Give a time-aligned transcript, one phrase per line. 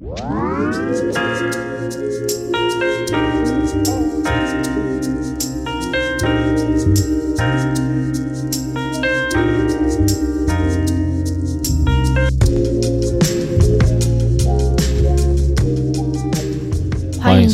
[0.00, 0.16] 欢
[7.36, 7.87] 迎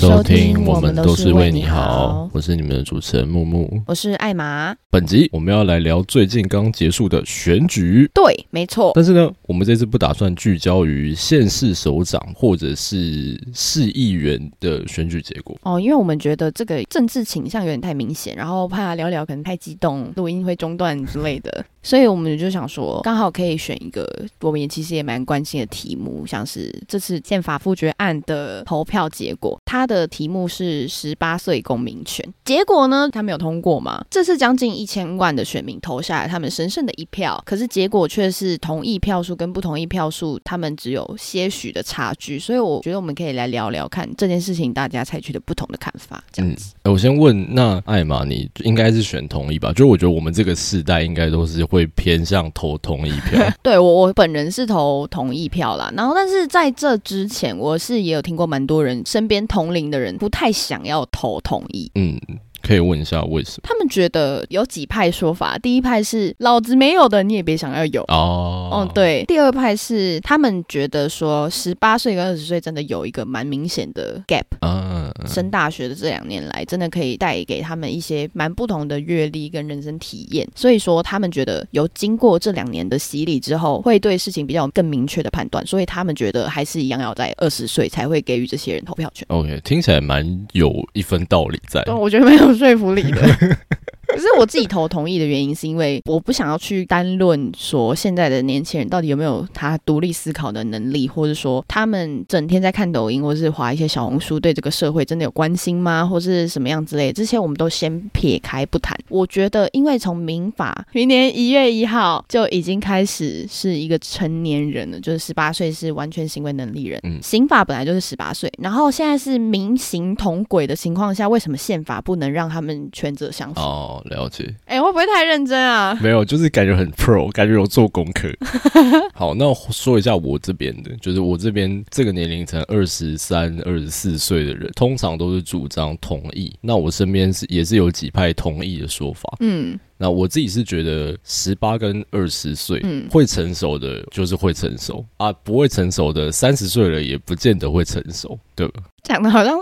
[0.05, 3.83] 收听，我们都是为你好，我是你们的主持人木木。
[3.87, 4.77] 我是艾玛。
[4.91, 8.93] 本集我们要来聊最近刚结束的选举，对，没错。
[8.95, 15.57] 但是呢，我们这次不打算聚焦于县市首长或者是市议员的选举结果。
[15.63, 24.07] 哦，因为我们觉得这个政治倾向有点太明显，然后怕聊聊可能太激动，录音会中断之类的， 所以我们就想说，刚好可以选一个
[24.43, 32.27] 我们也其实也蛮关心的题目，像是这次宪法复决案的投票结果，它的题目是十八岁公民权。
[32.45, 34.05] 结果呢，他没有通过嘛？
[34.11, 42.39] 这次将近一千万的选民投下来他们神圣的一票，可是结果却是同意票数跟不同意票数，他们只有些许的差距。
[42.39, 46.75] 所以我觉得我们可以来聊聊看这件事情，大家采取的不同的看法，这样子。
[46.85, 49.71] 我先问，那艾玛，你应该是选同意吧？
[49.73, 53.51] 就是我觉得我们这个世代应该都是会偏向投同意票。
[53.63, 55.93] 对我，我本人是投同意票啦。
[55.97, 61.91] 然后，但是在这之前，我是也有听过蛮多人身边同龄的人不太想要投同意。
[61.95, 62.21] 嗯。
[62.67, 63.69] 可以问一下为什么？
[63.69, 68.69] 他们觉得有几派说法，第一派是老子没有的，你也别想要有哦。
[68.73, 69.25] 哦，对。
[69.27, 74.45] 第二派是他们觉得说，十八岁跟二十岁真的有一个蛮明显的 gap。
[74.61, 75.05] 嗯。
[75.27, 80.47] 升大学的这两年来，真的可以带给他们一些蛮不同的阅历跟人生体验。
[80.55, 85.65] 所以说，他们觉得有经过这两年的洗礼之后，会对事情比较更明确的判断。
[85.67, 89.25] 所以他们觉得还是一样要在二十岁才会给予这些人投票权。
[89.29, 91.83] OK，听起来蛮有一分道理在。
[91.87, 92.54] 我觉得没有。
[92.55, 93.21] 说服力的。
[94.15, 108.97] 可是我自己投同意的原因，是因为我不想要去单论说现在的年轻人到底有没有他独立思考的能力，或者说他们整天在看抖音或是划一些小红书，对这个社会真的有关心吗，或是什么样之类，这些我们都先撇开不谈。
[109.09, 117.01] 我觉得，因为从民法明年一月一号就已经开始是一个成年人了，就是十八岁是完全行为能力人。
[117.03, 123.61] 嗯，刑法本来就是十八岁，然后现在是民刑同轨的情况下，为什么宪法不能让他们权责相符？
[124.05, 125.99] 了解，哎，会不会太认真啊？
[126.03, 128.29] 没有，就是感觉很 pro，感觉有做功课。
[129.15, 136.55] 好，那说一下我这边的，就是我这边这个年龄层二十三、二十四岁的人，通常都是主张同意。
[136.61, 139.37] 那我身边是也是有几派同意的说法。
[139.41, 148.83] 嗯，那我自己是觉得十八跟二十岁，嗯，会成熟的就是会成熟啊，不会成熟的三十岁了也不见得会成熟，对吧？
[149.03, 149.59] 讲的好像。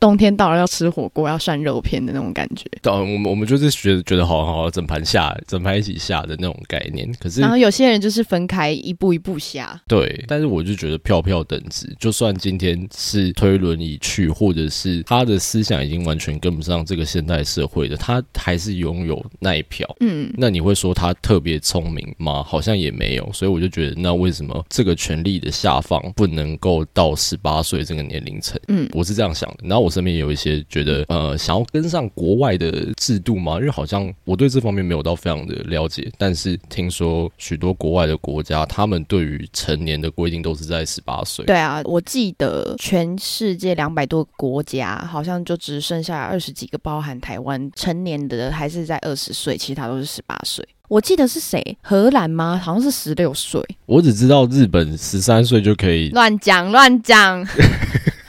[0.00, 7.12] 冬天到了要吃火锅要涮肉片的那种感觉，对，我们我们就是觉得觉得好好整盘下整盘一起下的那种概念。
[7.20, 10.24] 可是然后有些人就是分开一步一步下，对。
[10.26, 19.86] 但是我就觉得票票等值，就算今天是推轮椅去，或者是他的思想已经完全跟不上这个现代社会的，他还是拥有那一票。
[20.00, 22.42] 嗯，那你会说他特别聪明吗？
[22.42, 23.30] 好像也没有。
[23.34, 28.58] 所以我就觉得，那为什么这个权利的下放不能够到十八岁这个年龄层？
[28.68, 29.58] 嗯，我是这样想的。
[29.64, 29.89] 然后我。
[29.90, 33.56] 身边有一些觉得呃想要跟上国外的制度嘛？
[33.56, 41.44] 因为好像我对这方面没有到非常的了解，但是听说许多国外的国家，他们对于成年的规定都是在十八岁。
[41.44, 50.66] 对啊，我记得全世界两百多个国家，好像就只剩下二十几个，包含台湾，成年的还是在二十岁，其他都是十八岁。
[50.88, 51.78] 我记得是谁？
[51.82, 52.60] 荷兰吗？
[52.62, 53.64] 好像是十六岁。
[53.86, 56.08] 我只知道日本十三岁就可以。
[56.10, 57.46] 乱讲乱讲。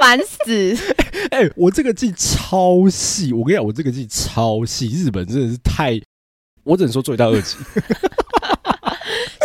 [0.00, 0.76] 烦死！
[1.30, 4.88] 哎，我这个记超细，我跟你讲，我这个记超细。
[4.88, 6.00] 日本真的是太，
[6.64, 7.56] 我只能说罪大二级。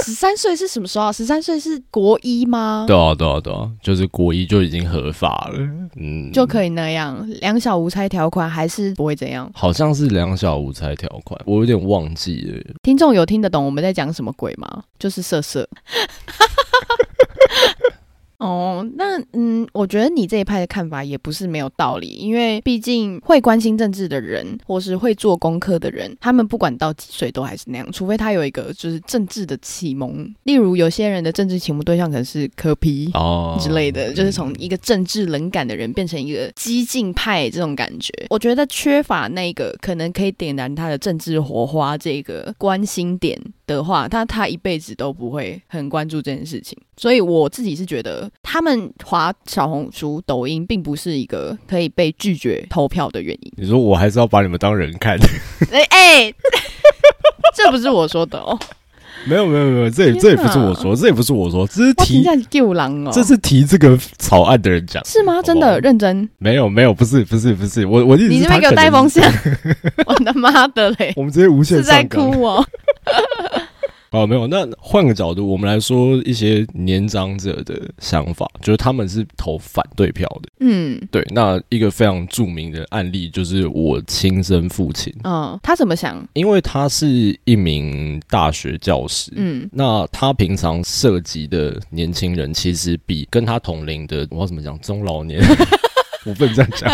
[0.05, 1.11] 十三岁是什么时候啊？
[1.11, 2.85] 十三岁是国一吗？
[2.87, 5.59] 对啊，对啊，对啊，就是国一就已经合法了，
[5.95, 7.27] 嗯，就可以那样。
[7.41, 9.49] 两小无猜条款还是不会怎样？
[9.55, 12.75] 好像是两小无猜条款，我有点忘记了。
[12.83, 14.83] 听众有听得懂我们在讲什么鬼吗？
[14.99, 15.67] 就是色色。
[18.45, 38.13] 哦，那嗯，我觉得你这一派的看法也不是没有道理，因为毕竟会关心政治的人，或是会做功课的人，他们不管到几岁都还是那样，除非他有一个就是政治的启蒙，例如有些人的政治启蒙对象可能是科批哦之类的，就是从一个政治冷感的人变成一个激进派这种感觉。
[38.29, 46.77] 我觉得缺乏那个可能可以点燃他的政治火花这个关心点的话，他他一辈子都不会很关注这件事情。
[46.97, 48.31] 所以我自己是觉得。
[48.41, 53.51] 他们划小红书、抖音，并不是一个可以被拒绝投票的原因。
[53.57, 55.17] 你说我还是要把你们当人看？
[55.73, 56.33] 哎哎，
[57.53, 58.57] 这不是我说的哦。
[59.27, 65.41] 没有没有没有，这也这也不是我说，这也不是我说，这是提救狼哦，这是提这个草案的人讲，是吗？
[65.41, 66.29] 真的认真？
[66.37, 69.23] 没有没有，不是不是不是，我我你这边给我带风向，
[70.05, 71.13] 我的妈的嘞！
[71.15, 72.65] 我们直接无限是在哭哦。
[74.15, 74.47] 哦，没有。
[74.47, 80.49] 那换个角度，我们来说一些年长者的想法，就是他们是投反对票的。
[80.61, 81.21] 嗯，对。
[81.31, 85.13] 那一个非常著名的案例就是我亲生父亲。
[85.23, 86.25] 嗯，他怎么想？
[86.33, 89.31] 因为他是一名大学教师。
[89.35, 95.41] 嗯，那他平常涉及的年轻人，其实比跟他同龄的，我要怎么讲，中老年，
[96.25, 96.89] 我不能这样讲。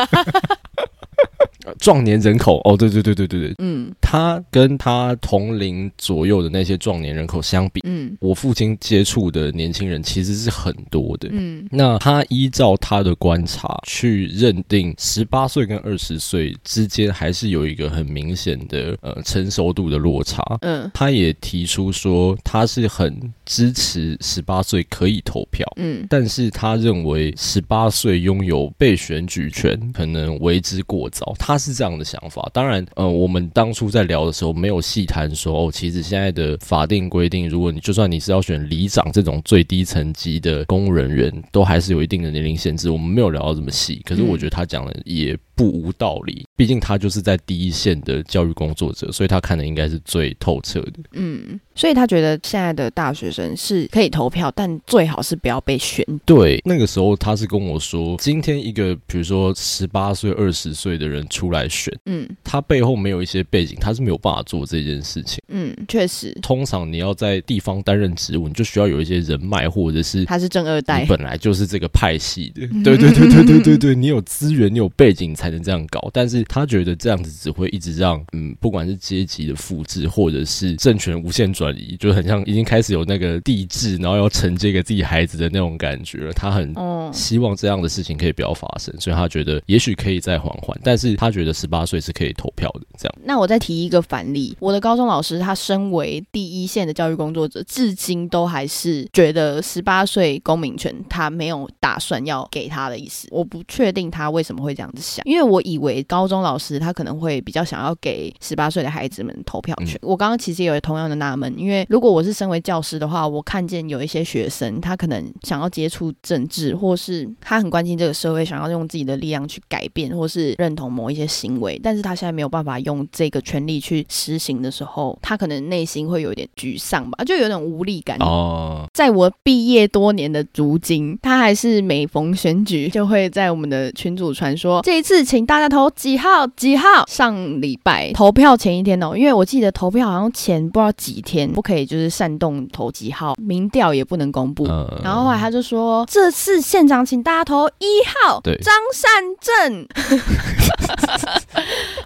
[1.81, 31.57] 壮年人口哦，对对对对对对，嗯，他跟他同龄左右的那些壮年人口相比，嗯，我父亲接触的年轻人其实是很多的，嗯，那他依照他的观察去认定，十八岁跟二十岁之间还是有一个很明显的呃成熟度的落差，嗯，他也提出说他是很支持十八岁可以投票，嗯，但是他认为十八岁拥有被选举权可能为之过早，他。
[31.61, 42.89] 是这样的想法，当然，呃，我们当初在聊的时候没有细谈说，哦，其实现在的法定规定，如果你就算你是要选里长这种最低层级的公务人员，都还是有一定的年龄限制。
[42.89, 45.37] 我们没有聊到这么细，可是我觉得他讲的也。
[45.53, 50.93] 不无道理，毕竟他就是在第一线的教育工作者，所以他看的应该是最透彻的。
[51.13, 56.05] 嗯，所以他觉得现在的大学生是可以投票，但最好是不要被选。
[56.25, 65.39] 对，那个时候他是跟我说，今天一个比如说十八岁、二十岁的人出来选，嗯，他背后没有一些背景，他是没有办法做这件事情。
[65.47, 72.67] 嗯，确实，通常你要在地方担任职务，你就需要有一些人脉，或者是他是正二代，本来就是这个派系的。
[72.83, 75.51] 对对对对对对对，你有资源，你有背景才。
[75.51, 86.33] 能这样搞，但是他觉得这样子只会一直让，嗯，不管是阶级的复制，或者是政权无限转移，就很像已经开始有那个帝制，然后要承接给自己孩子的那种感觉了。
[86.33, 86.73] 他很
[87.13, 92.81] 希望这样的事情可以不要发生，所以他觉得也许可以再缓缓，但是他觉得十八岁是可以投票的。
[92.97, 103.27] 这样，那我再提一个反例，我的高中老师，他身为第一线的教育工作者，至今都还是觉得十八岁公民权他没有打算要给他的意思。
[103.31, 105.41] 我不确定他为什么会这样子想，因为。
[105.51, 109.99] 我以为高中老师他可能会比较想要给十八岁的孩子们投票权。
[110.01, 128.17] 我刚刚其实也有同样的纳闷，因为如果我是身为教师的话，我看见有一些学生他可能想要接触政治，或是他很关心这个社会，想要用自己的力量去改变，或是认同某一些行为，但是他现在没有办法用这个权利去实行的时候，他可能内心会有点沮丧吧，就有点无力感。
[128.19, 135.25] 哦，在我毕业多年的如今，他还是每逢选举就会在我们的群组传说这一次。
[135.31, 136.47] 请大家投几号？
[136.47, 137.05] 几号？
[137.07, 144.65] 上礼拜投票前一天哦，因为我记得投票好像前不知道几天不可以，就是煽动投几号，民调也不能公布。
[145.03, 149.85] 然后后来他就说，这次现场请大家投一号，张善政。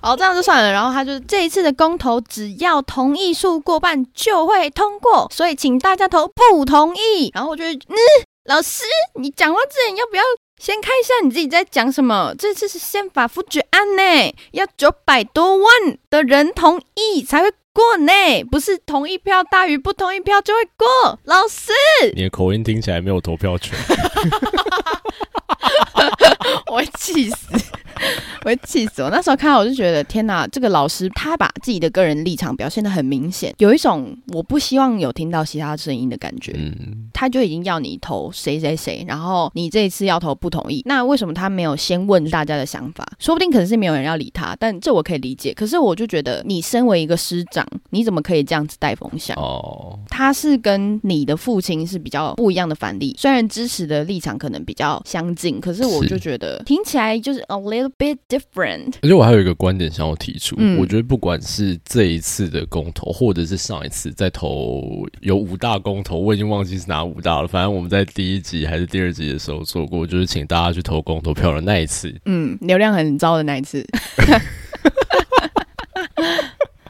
[0.01, 0.71] 好，这样就算了。
[0.71, 7.29] 然后他就这一次的公投，只要同意数过半就会通过，所以请大家投不同意。
[7.33, 7.95] 然后我就嗯，
[8.45, 8.83] 老师，
[9.19, 10.23] 你讲话之前要不要？
[10.57, 12.33] 先看一下你自己在讲什么。
[12.37, 15.67] 这次是宪法复决案呢，要九百多万
[16.09, 18.11] 的人同意才会过呢，
[18.49, 21.19] 不是同意票大于不同意票就会过。
[21.25, 21.71] 老师，
[22.15, 23.77] 你的口音听起来没有投票权，
[26.67, 27.47] 我会气死。
[28.43, 29.09] 我会气死我！
[29.09, 36.53] 那时候看到我就觉得天哪，这个老师他把自己的个人立场表现的很明显，有一种我不希望有听到其他声音的感觉。
[36.55, 43.05] 嗯，他就已经要你投谁谁谁，然后你这一次要投不同意，那为什么他没有先问大家的想法？
[43.19, 45.53] 说不定可能是没有人要理他，但这我可以理解。
[45.53, 49.35] 可是我就觉得你身为一个师长，你怎么可以这样子带风向？
[49.37, 58.17] 哦，他是跟你的父亲是比较不一样的反例，虽然支持的立场可能比较相近，可是我就觉得听起来就是 a little bit。
[58.27, 67.47] different，而且我还有一个观点想要提出，我觉得不管是这一次的公投，或者是上一次在投有五大公投，我已经忘记是哪五大了。
[67.47, 72.13] 反正我们在第一集还是第二集的时候做过，就是请大家去投公投票的那一次。
[72.25, 73.85] 嗯，流量很糟的那一次。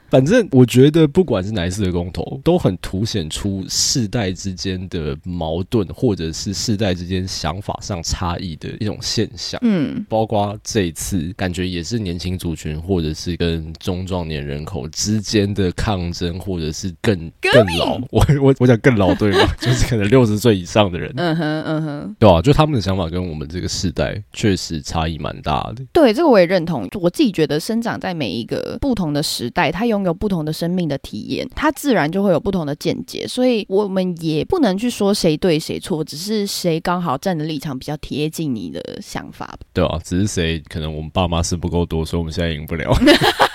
[0.10, 9.60] 反正我觉得，不管是哪一次的公投，都很凸显出世代之间的矛盾，或者是世代之间想法上差异的一种现象。
[9.64, 18.00] 嗯，包括这一次，感觉也是年轻族群，或者是跟中壮年人口之间的抗争，或者是更更老。
[18.12, 19.40] 我 我我讲更老对吗？
[19.60, 21.12] 就是可能六十岁以上的人。
[21.18, 25.84] 嗯哼嗯哼，对啊，就他们的想法跟我们这个世代确实差异蛮大的。
[25.92, 26.88] 对，这个我也认同。
[27.02, 29.95] 我自己觉得，生长在每一个不同的时代，它有。
[29.96, 33.26] 拥有不同的生命的体验，他自然就会有不同的见解。
[33.28, 39.58] 所以我们也不能去说谁对谁错，只是谁刚好站的立场比较贴近你的想法。
[39.74, 42.94] 对啊，只是谁可能我们爸妈是不够多，所以我们现在赢不了。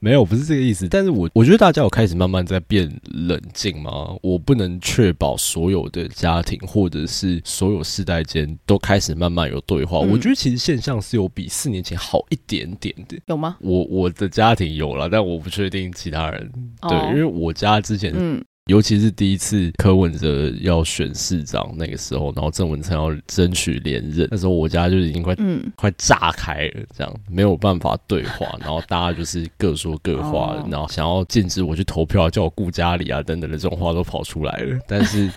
[0.00, 0.88] 没有，不是这个意思。
[0.88, 4.16] 但是我我觉得大家有开始慢慢在变冷静吗？
[4.20, 10.00] 我不能确保所有的家庭或者是所有世代间都开始慢慢有对话。
[10.00, 13.16] 我觉得其实现象是有比四年前好一点点的。
[13.26, 13.56] 有吗？
[13.60, 16.52] 我我的家庭有了，但我不确定其他人。
[16.88, 18.44] 对，因为我家之前嗯。
[18.66, 35.28] 尤其是第一次柯文哲要选市长那个时候，然后郑文灿要争取连任，那时候我家就已经快嗯快炸开了，这样没有办法对话，然后大家就是各说各话，然后想要禁止我去投票，叫我顾家里啊等等的这种话都跑出来了，但是。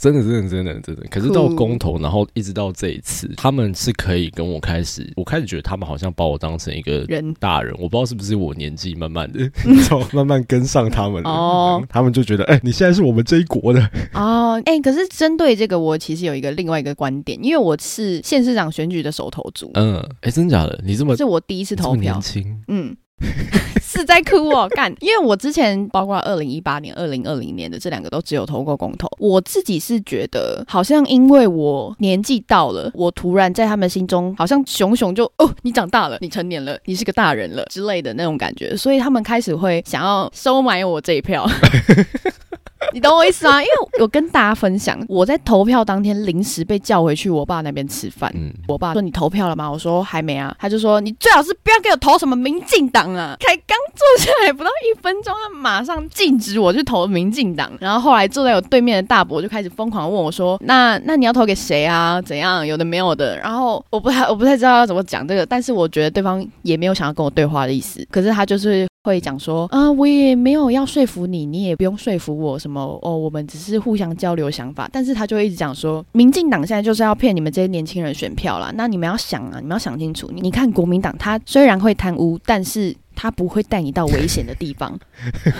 [0.00, 1.02] 真的，真的，真的，真的。
[1.10, 7.74] 可是到公投，然后一直到这一次，他们是可以跟我开始，我开始觉得他们好像把我当成一个人大人。
[7.78, 9.50] 我不知道是不是我年纪慢慢的，
[10.12, 11.82] 慢慢跟上他们哦。
[11.88, 14.60] 他们就觉得，哎，你现在是我们这一国的哦。
[14.64, 19.70] 哎，可是针对这个，我其实有一个另外一个观点，因为我是县市长选举的手头族。
[19.74, 20.80] 嗯，哎，真的假的？
[20.84, 22.96] 你这么是我第一次投票，年轻，嗯。
[23.80, 24.94] 是在哭哦，干！
[25.00, 29.08] 因为我之前包括二零一八年、二零二零年的这两个都只有投过公投。
[29.18, 41.48] 我自己是觉得，好像因为我年纪到了，我突然在他们心中好像熊熊就哦，你长大了，你成年了，你是个大人了之类的那种感觉，所以他们开始会想要收买我这一票。
[42.92, 43.60] 你懂我意思吗？
[43.60, 48.32] 因为我跟大家分享，我在投票当天临时被叫回去我爸那边吃饭。
[48.66, 57.70] 我爸说：“你投票了吗？”我说：“还没啊。”他就说：“你最好是不要给我投什么民进党啊！”才刚坐下来不到一分钟，他马上禁止我去投民进党。
[57.80, 62.20] 然后后来坐在我对面的大伯就开始疯狂问我说：“那那你要投给谁啊？
[62.22, 62.66] 怎样？
[62.66, 68.06] 有的没有的。”然后我不太我不太知道要怎么讲这个，但是我觉得对方也没有想要跟我对话的意思。
[68.10, 68.86] 可是他就是。
[69.08, 74.88] 会讲说啊，我也没有要说服你，你也不用说服我什么哦，我们只是互相交流想法。
[74.92, 78.72] 但是他就一直讲说，民进党现在就是要骗你们这些年轻人选票啦。
[78.74, 80.30] 那你们要想啊，你们要想清楚。
[80.32, 84.96] 你看国民党，他虽然会贪污，但是他不会带你到危险的地方。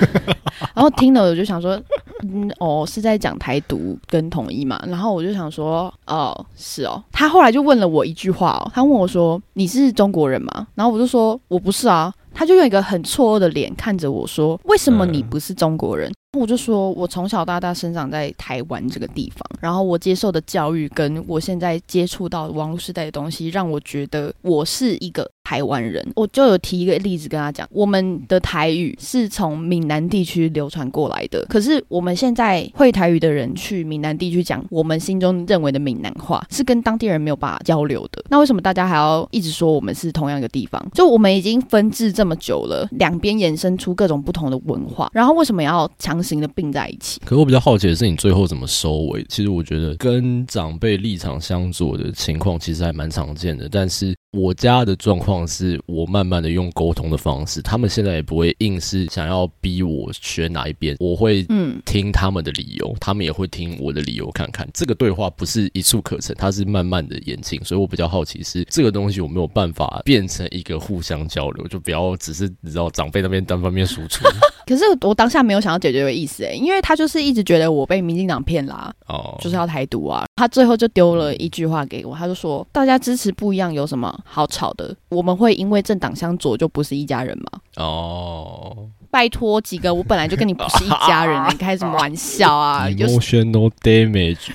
[0.74, 1.80] 然后听了我就想说，
[2.22, 4.80] 嗯，哦，是在讲台独跟统一嘛。
[4.86, 7.02] 然后我就想说，哦，是哦。
[7.10, 10.68] 他后来就问了我一句话哦，他问我说，你是中国人吗？
[10.76, 12.14] 然后我就说我不是啊。
[12.34, 38.22] 他就用一个很错愕的脸看着我说：“为什么你不是中国人？”我就说：“我从小到大生长在台湾这个地方，然后我接受的教育跟我现在接触到网络时代的东西，让我觉得我是一个。”台湾人，我就有提一个例子跟他讲，我们的台语是从闽南地区流传过来的，可是我们现在会台语的人去闽南地区讲我们心中认为的闽南话，是跟当地人没有办法交流的。
[38.28, 40.86] 那为什么大家还要一直说我们是同样一个地方？
[40.92, 47.18] 就我们已经分治这么久了，两边衍生出各种不同的文化，然后为什么要强行的并在一起？
[47.24, 49.24] 可我比较好奇的是，你最后怎么收尾？
[49.30, 54.14] 其实我觉得跟长辈立场相左的情况其实还蛮常见的，但是。
[54.32, 74.26] 我家的状况是我慢慢的用沟通的方式，他们现在也不会硬是想要逼我选哪一边，我会嗯听他们的理由，他们也会听我的理由，看看这个对话不是一触可成，它是慢慢的演进，所以我比较好奇是这个东西我没有办法变成一个互相交流，就不要只是你知道长辈那边单方面输出。
[74.66, 84.16] 可是我当下没有想要解决的意思哎，因为他就是一直觉得我被民进党骗啦，哦，就是要台独啊，他最后就丢了一句话给我，他就说大家支持不一样有什么？
[84.24, 87.46] 好吵的，我们会因为政党相左就不是一家人吗？
[87.76, 92.86] 哦，拜托几个，我本来就跟你不是一家人，你开什么玩笑啊？
[92.96, 94.52] Emotional damage。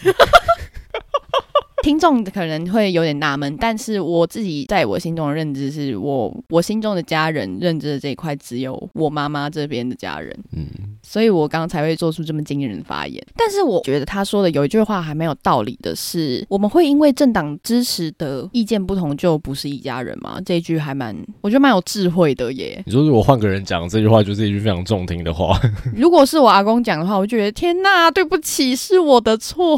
[1.83, 10.65] 听众可能会有点纳闷，但是我自己在我心中的认知是我我心中的家人认知的这一块只有我妈妈这边的家人，嗯，
[11.03, 13.21] 所以我刚刚才会做出这么惊人的发言。
[13.35, 20.39] 但是我觉得他说的有一句话还蛮有道理的，是我们会因为政党支持的意见不同就不是一家人吗？
[20.45, 22.81] 这一句还蛮我觉得蛮有智慧的耶。
[22.85, 25.59] 你说如果换个人讲这句话，就是一句非常中听的话。
[25.93, 29.77] 如果是我阿公讲的话，我就觉得天哪，对不起，是我的错。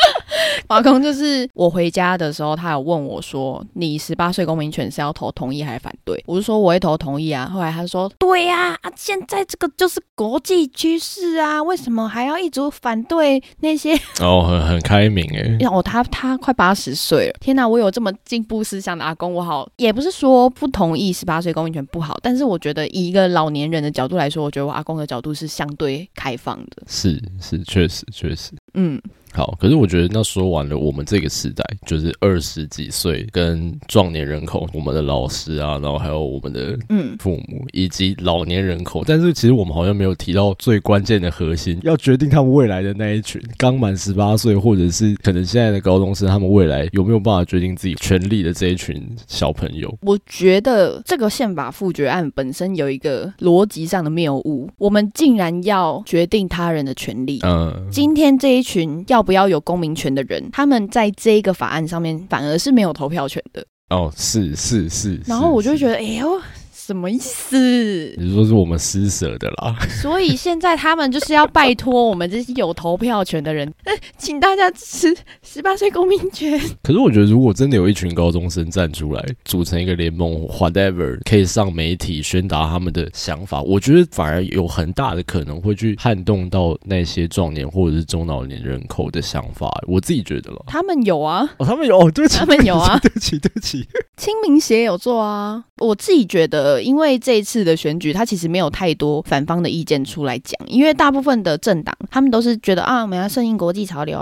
[0.68, 15.66] 华公就是我回家的时候，他有问我说：“你十八岁公民权是要投同意还是反对？”我就说：“我会投同意啊。”后来他说：“对呀，啊，现在这个就是国际趋势啊，为什么还要一直反对那些？” 哦，很很开明哎。
[15.66, 17.66] 哦，他他快八十岁了，天哪！
[17.66, 26.82] 我有这么进步思想的阿公，我好也不是说不同意十八岁公民权不好，但是我觉得以一个老年人的角度来说，我觉得我阿公的角度是相对开放的。
[26.86, 29.00] 是是，确实确实，嗯。
[29.36, 49.94] 好，可是我觉得那说完了，我们这个时代就是二十几岁跟壮年人口，我们的老师啊，然后还有我们的嗯父母以及老年人口，但是其实我们好像没有提到最关键的核心，要决定他们未来的那一群刚满十八岁，或者是可能现在的高中生，他们未来有没有办法决定自己权利的这一群小朋友？
[50.00, 57.38] 我觉得这个宪法复决案本身有一个逻辑上的谬误，我们竟然要决定他人的权利。
[57.42, 59.25] 嗯，今天这一群要。
[59.26, 63.62] 不要有公民权的人，他们在这个法案上面反而是没有投票权的。
[63.90, 65.20] 哦，是是是。
[65.26, 66.40] 然后我就觉得，哎呦。
[66.86, 68.14] 什么意思？
[68.16, 69.76] 你说是我们施舍的啦。
[70.00, 73.72] 所以现在他们就是要拜托我们这些有投票权的人，
[74.16, 76.56] 请大家支持十八岁公民权。
[76.84, 89.68] 可是我觉得，如果真的有一群高中生站出来组成一个联盟，whatever，可以上媒体宣达他们的想法，我觉得反而有很大的可能会去撼动到那些壮年或者是中老年人口的想法。
[89.88, 93.84] 我自己觉得了，他们有啊，哦，他们有，哦对不起，他们有啊，对不起，对不起。
[94.16, 96.75] 清明节有做啊，我自己觉得。
[96.82, 104.18] 因为这一次的选举，他其实没有太多反方的意见出来讲，因为大部分的政党他们都是觉得啊，我们要顺应国际潮流，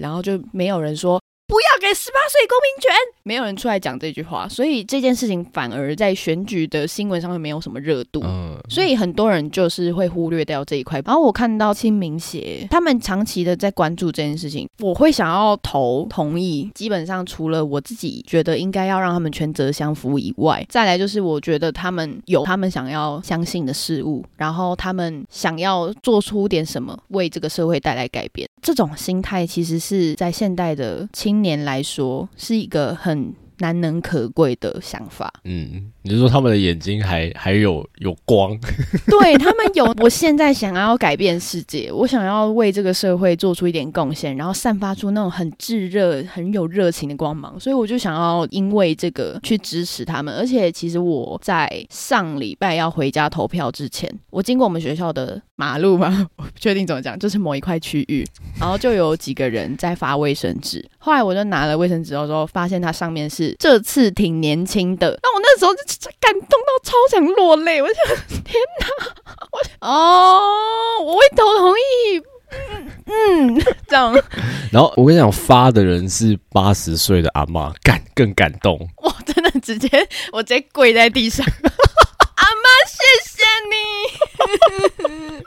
[0.00, 1.20] 然后就没有人说。
[1.50, 2.92] 不要给十八岁公民权，
[3.24, 8.22] 没有人出来讲这句话，所以这件事情反而在选举的新闻上面没有什么热度，
[8.68, 11.02] 所以很多人就是会忽略掉这一块。
[11.04, 16.70] 然后我看到清明协他们长期的在关注这件事情，我会想要投同意。
[16.72, 28.48] 基本上除了我自己觉得应该要让他们权责相符以外，再来就是我觉得他们有他们想要相信的事物，然后他们想要做出点什么，为这个社会带来改变。
[28.62, 33.34] 这种心态其实是在现代的青年来说是一个很。
[33.60, 35.32] 难能可贵的想法。
[35.44, 38.58] 嗯，你是说他们的眼睛还还有有光？
[39.06, 47.58] 对他们有，我现在想要改变世界，我想要为这个社会做出一点贡献，然后散发出那种很炙热、很有热情的光芒。
[47.58, 50.34] 所以我就想要因为这个去支持他们。
[50.34, 58.26] 而且其实我在上礼拜要回家投票之前，我经过我们学校的马路嘛，我不确定怎么讲，就是某一块区域，
[58.58, 60.84] 然后就有几个人在发卫生纸。
[60.98, 63.49] 后来我就拿了卫生纸的时候，发现它上面是。
[63.58, 67.80] 这次挺年轻的，那我那时候就感动到超想落泪。
[67.82, 67.94] 我就
[68.28, 68.86] 天哪，
[69.50, 70.40] 我哦，
[71.04, 74.12] 我会投同意，嗯嗯，这样。
[74.72, 78.78] 然后我跟你讲，发的人是八十岁的阿妈，感更感动。
[79.02, 79.88] 我真的直接，
[80.32, 81.44] 我直接跪在地上，
[82.36, 85.44] 阿妈，谢谢你。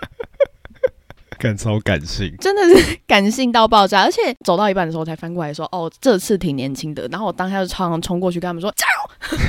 [1.43, 9.09] 感超感性，真的是感性到爆炸，而且走到一半的时候才翻过来说：“哦，这次挺年轻的。”然后我当下就超想冲过去跟他们说：“加油！”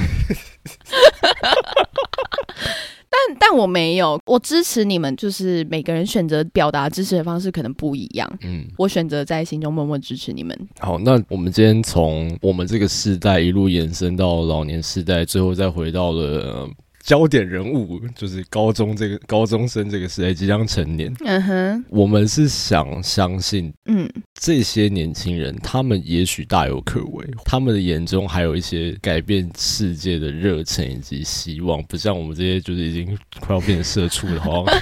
[3.09, 8.29] 但但我没有，我支持你们，就是每个人选择表达支持的方式可能不一样。
[8.43, 10.69] 嗯，我选择在心中默默支持你们。
[10.81, 16.69] 好，那我们今天从我们这个世代一路延伸到老年世代，最后再回到了。
[17.05, 34.75] 焦点人物就是高中这个高中生这个时代即将成年，嗯哼，我们是想相信，嗯，这些年轻人他们也许大有可为，他们的眼中还有一些改变世界的热忱以及希望，不像我们这些就是已经快要变成社畜了，好像。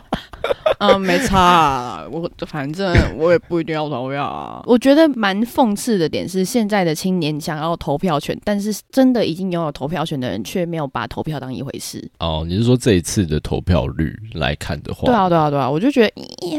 [0.88, 4.62] 嗯，没差，我 反正我也不一定要投票啊。
[4.66, 12.06] 我觉得蛮讽刺的点是，现在的青年想要投票权，但是真的已经拥有投票权的人却没有把投票当一回事。
[12.18, 15.06] 哦，你是说这一次的投票率来看的话？
[15.06, 16.58] 对啊，对啊，对啊，我就觉得，呀。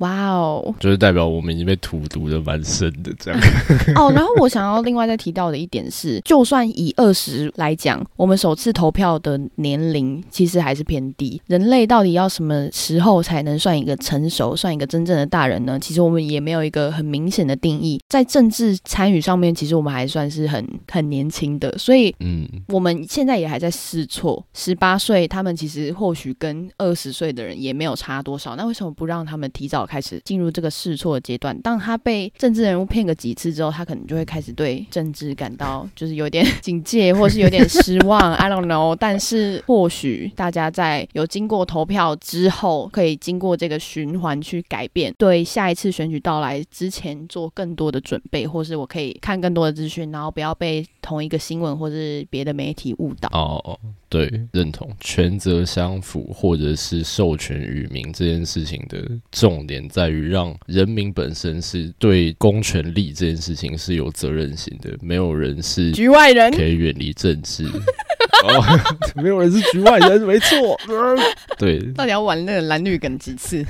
[0.00, 3.40] 哇哦，就是代表我们已经被荼毒的蛮深的这样。
[3.96, 11.40] 哦，然后我想要另外再提到的一点是，就算以二十来讲，我们首次投票的年龄其实还是偏低。
[11.46, 15.78] 人类到底要什么时候才能算一个成熟、算一个真正的大人呢？
[15.78, 18.00] 其实我们也没有一个很明显的定义。
[18.08, 21.76] 在政治参与上面，其实我们还算是很很年轻的。
[21.76, 24.42] 所以，嗯，我们现在也还在试错。
[24.54, 28.56] 十八岁，他们其实或许跟二十岁的人也没有差多少。
[28.56, 29.86] 那为什么不让他们提早？
[29.90, 31.60] 开始进入这个试错阶段。
[31.62, 38.32] 当他被政治人物骗个几次之后，他可能就会开始对政治感到就是有点警戒，或是有点失望。
[38.36, 38.94] I don't know。
[38.94, 53.28] 但是或许大家在有经过投票之后，可以经过这个循环去改变，对下一次选举到来之前做更多的准备，或是我可以看更多的资讯，然后不要被同一个新闻或是别的媒体误导。
[53.32, 53.78] 哦，
[54.10, 59.88] 对，认同权责相符，或者是授权于民这件事情的重点。
[59.88, 67.64] 在于让人民本身是对公权力这件事情是有责任心的，没有人是局外人，可以远离政治。
[69.14, 70.76] 没有人是局外人，没错。
[71.56, 73.64] 对，到底要玩那个蓝绿梗几次？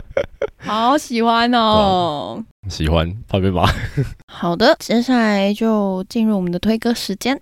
[0.58, 3.66] 好喜欢哦，喜欢怕被骂。
[4.26, 7.40] 好的，接下来就进入我们的推歌时间。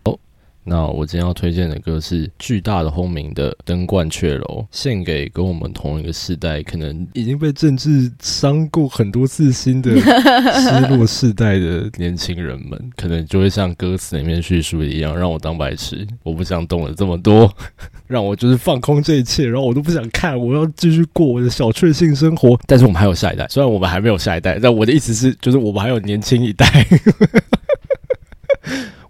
[0.68, 17.50] 那我今天要推荐的歌是巨大的轰鸣的《登冠雀楼》，献给跟我们同一个世代，可能已经被政治伤过很多次心的失落 世代的年轻人们，可能就会像歌词里面叙述的一样，让我当白痴，我不想懂了这么多，
[18.07, 22.61] 让我就是放空这一切，然后我都不想看，我要继续过我的小确幸生活。
[22.66, 26.87] 但是我们还有下一代，虽然我们还没有下一代，但我的意思是，就是我们还有年轻一代。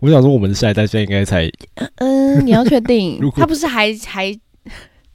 [0.01, 1.51] 我想说，我们的下一代现在应该才……
[1.97, 3.19] 嗯，你要确定？
[3.35, 4.33] 他不是还还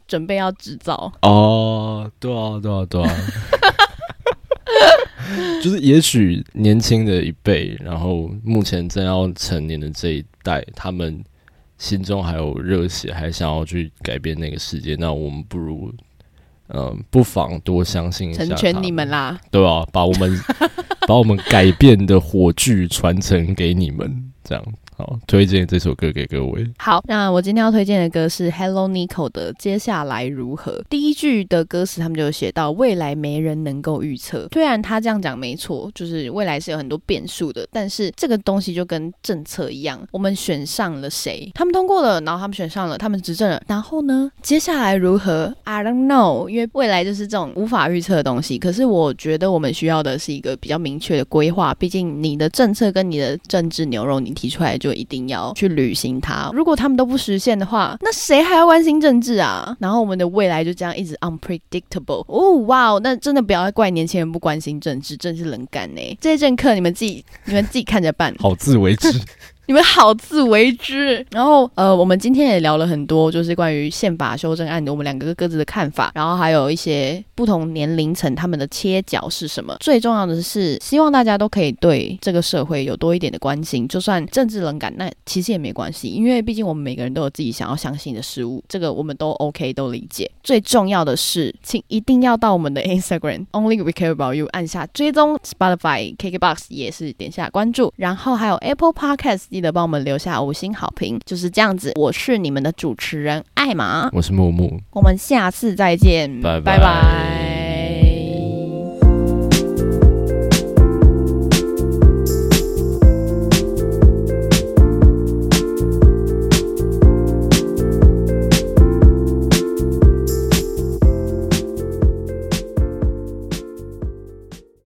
[0.08, 1.12] 准备要制造？
[1.22, 3.16] 哦，对啊，对啊，对啊。
[5.64, 11.24] 就是也许年轻的一辈，然后目前正要成年的这一代，他们
[11.78, 14.98] 心中还有热血，还想要去改变那个世界。
[15.00, 15.94] 那我们不如，
[16.68, 19.88] 嗯，不妨多相信一下，成全你们啦，对吧？
[19.94, 20.38] 把我们
[21.08, 24.33] 把我们改变的火炬传承给你们。
[24.44, 24.64] 这样
[24.96, 26.70] 好，推荐这首歌给各位。
[26.78, 30.72] 好，那我今天要推荐的歌是 Hello Nico 的《接下来如何》。
[30.88, 34.48] 第一句的歌词他们就写到：未来没人能够预测。
[34.52, 48.60] 虽然他这样讲没错，就是未来是有很多变数的，但是这个东西就跟政策一样，我们选上了谁，他们通过了，然后他们选上了，他们执政了，然后呢，接下来如何？I don't know，因为未来就是这种无法预测的东西。
[48.60, 54.34] 可是我觉得我们需要的是一个比较明确的规划，毕竟你的政策跟你的政治牛肉，你。
[54.34, 56.50] 提出来就一定要去履行它。
[56.54, 59.76] 如果他们都不实现的话，那谁还要关心政治啊？
[59.80, 62.24] 然后我们的未来就这样一直 unpredictable。
[62.28, 66.18] 哦，哇，那真的不要怪年轻人不关心政治，政治冷感呢。
[66.22, 69.12] 这些政客你们自己你们自己看着办， 好自为之。
[69.66, 71.26] 你们好自为之。
[71.32, 79.76] 然后，呃，我们今天也聊了很多，就是关于宪法修正案的我们两个各自的看法，然后还有一些不同年龄层他们的切角是什么。
[79.80, 90.30] 最重要的是，希望大家都可以对这个社会有多一点的关心，就算政治冷感，那其实也没关系，因为毕竟我们每个人都有自己想要相信的事物，这个我们都 OK，都理解。
[90.44, 99.53] 最重要的是，请一定要到我们的 Instagram Only We Care About You 按下追踪，Spotify、KKBox 也是点下关注，然后还有 Apple Podcast。
[99.54, 101.92] 记得帮我们留下五星好评，就是这样子。
[101.94, 107.43] 我是你们的主持人艾玛，我是木木，我们下次再见，拜拜拜。